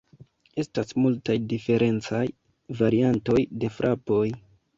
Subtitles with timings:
[0.61, 2.23] Estas multaj diferencaj
[2.81, 4.25] variantoj de frapoj.